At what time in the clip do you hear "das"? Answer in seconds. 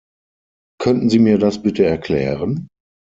1.37-1.61